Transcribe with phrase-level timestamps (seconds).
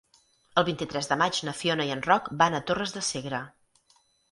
[0.61, 3.45] El vint-i-tres de maig na Fiona i en Roc van a Torres de Segre.